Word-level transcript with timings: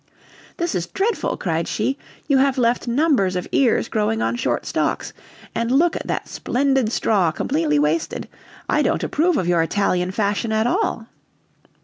"This 0.57 0.73
is 0.73 0.87
dreadful!" 0.87 1.37
cried 1.37 1.67
she; 1.67 1.95
"you 2.27 2.37
have 2.39 2.57
left 2.57 2.87
numbers 2.87 3.35
of 3.35 3.47
ears 3.51 3.87
growing 3.87 4.19
on 4.19 4.35
short 4.35 4.65
stalks, 4.65 5.13
and 5.53 5.69
look 5.71 5.95
at 5.95 6.07
that 6.07 6.27
splendid 6.27 6.91
straw 6.91 7.29
completely 7.29 7.77
wasted! 7.77 8.27
I 8.67 8.81
don't 8.81 9.03
approve 9.03 9.37
of 9.37 9.47
your 9.47 9.61
Italian 9.61 10.09
fashion 10.09 10.51
at 10.51 10.65
all." 10.65 11.05